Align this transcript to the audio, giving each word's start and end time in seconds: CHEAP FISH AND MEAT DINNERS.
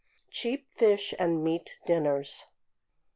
CHEAP 0.31 0.65
FISH 0.77 1.13
AND 1.19 1.43
MEAT 1.43 1.77
DINNERS. 1.85 2.45